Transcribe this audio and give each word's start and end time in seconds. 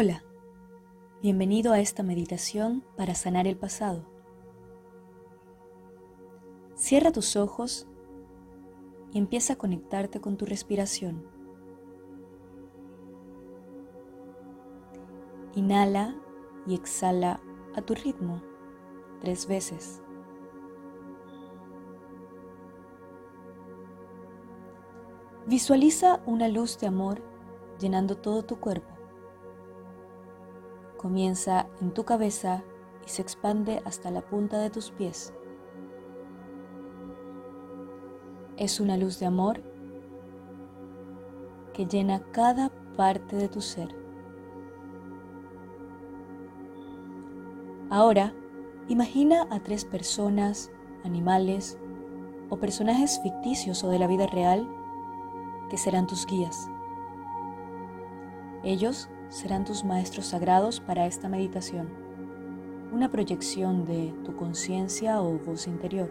Hola, 0.00 0.22
bienvenido 1.22 1.72
a 1.72 1.80
esta 1.80 2.04
meditación 2.04 2.84
para 2.96 3.16
sanar 3.16 3.48
el 3.48 3.56
pasado. 3.56 4.06
Cierra 6.76 7.10
tus 7.10 7.34
ojos 7.34 7.88
y 9.12 9.18
empieza 9.18 9.54
a 9.54 9.56
conectarte 9.56 10.20
con 10.20 10.36
tu 10.36 10.46
respiración. 10.46 11.26
Inhala 15.56 16.14
y 16.64 16.76
exhala 16.76 17.40
a 17.74 17.82
tu 17.82 17.96
ritmo 17.96 18.40
tres 19.20 19.48
veces. 19.48 20.00
Visualiza 25.48 26.22
una 26.24 26.46
luz 26.46 26.78
de 26.78 26.86
amor 26.86 27.20
llenando 27.80 28.16
todo 28.16 28.44
tu 28.44 28.60
cuerpo. 28.60 28.97
Comienza 30.98 31.68
en 31.80 31.94
tu 31.94 32.04
cabeza 32.04 32.64
y 33.06 33.08
se 33.08 33.22
expande 33.22 33.80
hasta 33.84 34.10
la 34.10 34.20
punta 34.20 34.58
de 34.58 34.68
tus 34.68 34.90
pies. 34.90 35.32
Es 38.56 38.80
una 38.80 38.96
luz 38.96 39.20
de 39.20 39.26
amor 39.26 39.62
que 41.72 41.86
llena 41.86 42.20
cada 42.32 42.70
parte 42.96 43.36
de 43.36 43.48
tu 43.48 43.60
ser. 43.60 43.94
Ahora, 47.90 48.34
imagina 48.88 49.46
a 49.50 49.60
tres 49.60 49.84
personas, 49.84 50.72
animales 51.04 51.78
o 52.50 52.56
personajes 52.56 53.20
ficticios 53.22 53.84
o 53.84 53.88
de 53.88 54.00
la 54.00 54.08
vida 54.08 54.26
real 54.26 54.68
que 55.70 55.78
serán 55.78 56.08
tus 56.08 56.26
guías. 56.26 56.68
Ellos 58.64 59.08
serán 59.28 59.64
tus 59.64 59.84
maestros 59.84 60.26
sagrados 60.26 60.80
para 60.80 61.06
esta 61.06 61.28
meditación, 61.28 61.88
una 62.92 63.10
proyección 63.10 63.84
de 63.84 64.14
tu 64.24 64.34
conciencia 64.36 65.20
o 65.20 65.38
voz 65.38 65.66
interior. 65.66 66.10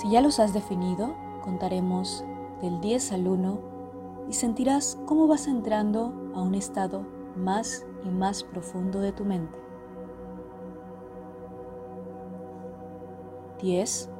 Si 0.00 0.10
ya 0.10 0.20
los 0.20 0.40
has 0.40 0.52
definido, 0.52 1.14
contaremos 1.42 2.24
del 2.60 2.80
10 2.80 3.12
al 3.12 3.28
1 3.28 4.26
y 4.28 4.32
sentirás 4.32 4.98
cómo 5.06 5.26
vas 5.26 5.46
entrando 5.46 6.32
a 6.34 6.42
un 6.42 6.54
estado 6.54 7.06
más 7.36 7.86
y 8.04 8.08
más 8.08 8.42
profundo 8.42 9.00
de 9.00 9.12
tu 9.12 9.24
mente. 9.24 9.58
10 13.60 14.11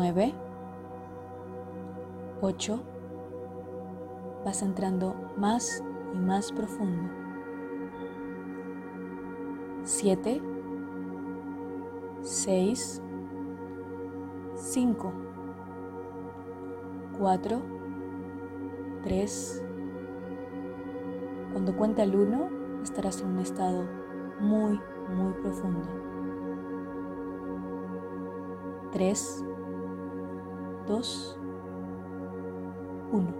9, 0.00 0.32
8, 2.40 2.80
vas 4.46 4.62
entrando 4.62 5.14
más 5.36 5.84
y 6.14 6.18
más 6.18 6.52
profundo. 6.52 7.10
7, 9.82 10.40
6, 12.22 13.02
5, 14.54 15.12
4, 17.18 17.62
3. 19.02 19.64
Cuando 21.52 21.76
cuente 21.76 22.00
al 22.00 22.16
1 22.16 22.48
estarás 22.82 23.20
en 23.20 23.32
un 23.32 23.40
estado 23.40 23.84
muy, 24.40 24.80
muy 25.14 25.34
profundo. 25.42 25.86
3, 28.92 29.44
2, 30.90 31.38
1. 33.12 33.34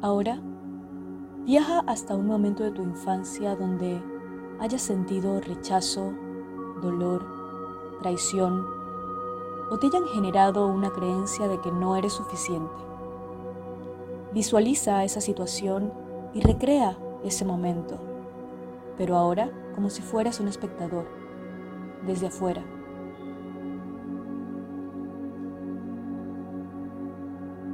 Ahora, 0.00 0.40
viaja 1.44 1.80
hasta 1.80 2.16
un 2.16 2.26
momento 2.26 2.64
de 2.64 2.70
tu 2.70 2.80
infancia 2.80 3.54
donde 3.56 4.02
hayas 4.58 4.80
sentido 4.80 5.38
rechazo, 5.42 6.14
dolor, 6.80 7.26
traición 8.00 8.64
o 9.70 9.78
te 9.78 9.88
hayan 9.88 10.06
generado 10.06 10.66
una 10.66 10.88
creencia 10.88 11.46
de 11.46 11.60
que 11.60 11.70
no 11.70 11.94
eres 11.96 12.14
suficiente. 12.14 12.72
Visualiza 14.32 15.04
esa 15.04 15.20
situación 15.20 15.92
y 16.32 16.40
recrea 16.40 16.96
ese 17.22 17.44
momento, 17.44 17.98
pero 18.96 19.14
ahora 19.14 19.50
como 19.74 19.90
si 19.90 20.00
fueras 20.00 20.40
un 20.40 20.48
espectador, 20.48 21.04
desde 22.06 22.28
afuera 22.28 22.64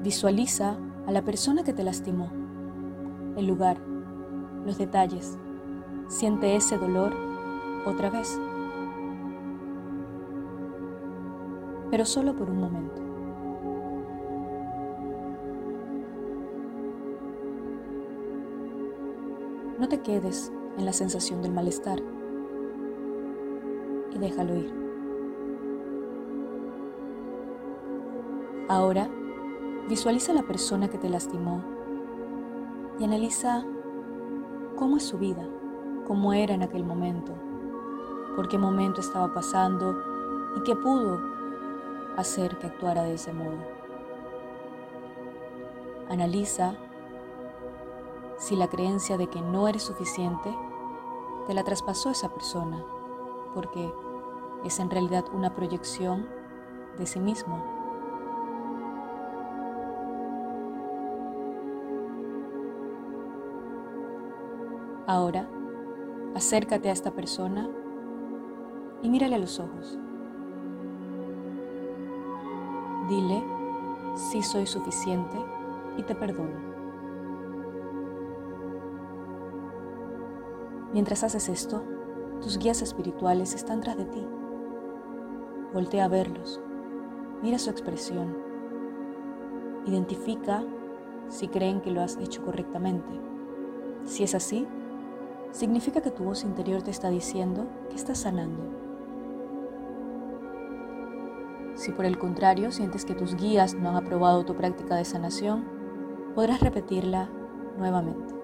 Visualiza 0.07 0.77
a 1.09 1.11
la 1.11 1.23
persona 1.23 1.65
que 1.65 1.73
te 1.73 1.83
lastimó, 1.83 2.31
el 3.37 3.45
lugar, 3.45 3.77
los 4.65 4.79
detalles. 4.79 5.37
Siente 6.07 6.55
ese 6.55 6.79
dolor 6.79 7.13
otra 7.85 8.09
vez, 8.11 8.41
pero 11.91 12.05
solo 12.05 12.37
por 12.37 12.49
un 12.49 12.61
momento. 12.61 13.03
No 19.81 19.89
te 19.89 20.03
quedes 20.03 20.53
en 20.79 20.85
la 20.85 20.93
sensación 20.93 21.43
del 21.43 21.51
malestar 21.51 22.01
y 24.15 24.19
déjalo 24.19 24.55
ir. 24.55 24.73
Ahora 28.69 29.11
Visualiza 29.89 30.33
la 30.33 30.43
persona 30.43 30.89
que 30.89 30.99
te 30.99 31.09
lastimó 31.09 31.63
y 32.99 33.05
analiza 33.05 33.65
cómo 34.75 34.97
es 34.97 35.05
su 35.05 35.17
vida, 35.17 35.47
cómo 36.09 36.33
era 36.33 36.55
en 36.55 36.65
aquel 36.65 36.85
momento, 36.85 37.33
por 38.35 38.49
qué 38.49 38.59
momento 38.59 39.01
estaba 39.01 39.33
pasando 39.33 39.97
y 40.57 40.63
qué 40.65 40.75
pudo 40.75 41.21
hacer 42.17 42.59
que 42.59 42.67
actuara 42.67 43.05
de 43.05 43.15
ese 43.15 43.33
modo. 43.33 43.59
Analiza 46.11 46.75
si 48.39 48.57
la 48.57 48.67
creencia 48.67 49.17
de 49.17 49.29
que 49.29 49.41
no 49.41 49.69
eres 49.69 49.85
suficiente 49.85 50.53
te 51.47 51.55
la 51.55 51.63
traspasó 51.63 52.11
esa 52.11 52.35
persona, 52.35 52.83
porque 53.55 53.95
es 54.65 54.81
en 54.81 54.91
realidad 54.91 55.27
una 55.33 55.55
proyección 55.55 56.27
de 56.99 57.07
sí 57.07 57.21
mismo 57.21 57.76
Ahora, 65.07 65.49
acércate 66.35 66.89
a 66.89 66.93
esta 66.93 67.13
persona 67.13 67.69
y 69.03 69.09
mírale 69.09 69.37
a 69.37 69.39
los 69.39 69.61
ojos. 69.61 69.97
Dile, 73.09 73.41
sí 74.17 74.43
soy 74.43 74.67
suficiente 74.67 75.37
y 75.97 76.03
te 76.03 76.17
perdono. 76.17 76.59
Mientras 80.93 81.23
haces 81.23 81.49
esto, 81.49 81.85
tus 82.41 82.59
guías 82.59 82.83
espirituales 82.83 83.55
están 83.55 83.81
tras 83.81 83.97
de 83.97 84.07
ti. 84.07 84.27
Voltea 85.73 86.07
a 86.07 86.09
verlos, 86.09 86.61
mira 87.43 87.61
su 87.61 87.71
expresión, 87.71 88.37
identifica 89.87 90.65
si 91.29 91.47
creen 91.47 91.81
que 91.81 91.93
lo 91.93 92.01
has 92.01 92.17
hecho 92.17 92.43
correctamente. 92.45 93.13
Si 94.05 94.25
es 94.25 94.35
así, 94.35 94.67
significa 95.57 96.03
que 96.03 96.11
tu 96.11 96.25
voz 96.25 96.45
interior 96.45 96.83
te 96.83 96.91
está 96.91 97.09
diciendo 97.09 97.67
que 97.89 97.97
estás 97.97 98.19
sanando. 98.19 98.63
Si 101.75 101.93
por 101.93 102.05
el 102.05 102.19
contrario 102.19 102.73
sientes 102.73 103.07
que 103.07 103.15
tus 103.15 103.37
guías 103.37 103.75
no 103.75 103.89
han 103.89 103.97
aprobado 103.97 104.45
tu 104.45 104.55
práctica 104.55 104.97
de 104.97 105.07
sanación, 105.07 105.65
podrás 106.35 106.61
repetirla 106.61 107.31
nuevamente. 107.79 108.35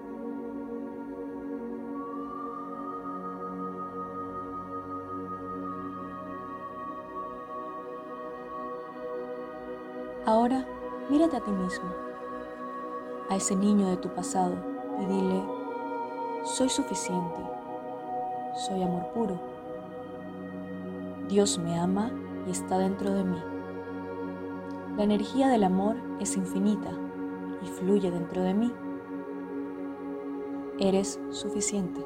Ahora 10.25 10.65
mírate 11.11 11.37
a 11.37 11.43
ti 11.43 11.51
mismo, 11.51 11.89
a 13.29 13.35
ese 13.35 13.55
niño 13.55 13.89
de 13.89 13.97
tu 13.97 14.09
pasado 14.09 14.55
y 14.99 15.05
dile, 15.05 15.62
soy 16.43 16.69
suficiente. 16.69 17.39
Soy 18.55 18.83
amor 18.83 19.07
puro. 19.13 19.39
Dios 21.29 21.57
me 21.57 21.79
ama 21.79 22.11
y 22.47 22.51
está 22.51 22.77
dentro 22.77 23.13
de 23.13 23.23
mí. 23.23 23.37
La 24.97 25.03
energía 25.03 25.47
del 25.47 25.63
amor 25.63 25.95
es 26.19 26.37
infinita 26.37 26.91
y 27.63 27.67
fluye 27.67 28.11
dentro 28.11 28.41
de 28.43 28.53
mí. 28.53 28.71
Eres 30.79 31.19
suficiente. 31.31 32.05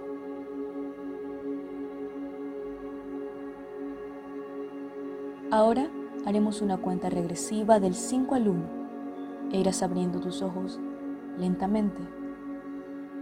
Ahora 5.49 5.89
haremos 6.25 6.61
una 6.61 6.77
cuenta 6.77 7.09
regresiva 7.09 7.79
del 7.79 7.95
5 7.95 8.35
al 8.35 8.47
1 8.49 8.63
e 9.51 9.59
irás 9.59 9.81
abriendo 9.81 10.19
tus 10.19 10.41
ojos 10.41 10.79
lentamente, 11.37 12.01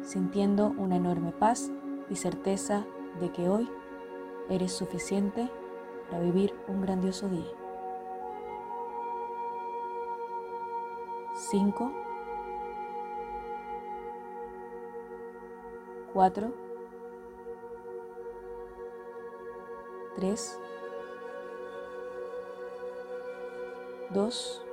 sintiendo 0.06 0.74
una 0.78 0.96
enorme 0.96 1.32
paz 1.32 1.72
y 2.10 2.16
certeza 2.16 2.86
de 3.20 3.32
que 3.32 3.50
hoy 3.50 3.70
eres 4.50 4.72
suficiente 4.72 5.50
para 6.10 6.22
vivir 6.22 6.54
un 6.68 6.82
grandioso 6.82 7.28
día. 7.28 7.52
5 11.50 11.92
4 16.14 16.54
3 20.16 20.60
2 24.12 24.66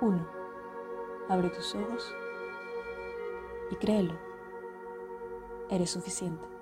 1 0.00 0.26
Abre 1.28 1.50
tus 1.50 1.74
ojos 1.74 2.14
y 3.70 3.76
créelo, 3.76 4.14
eres 5.70 5.90
suficiente. 5.90 6.53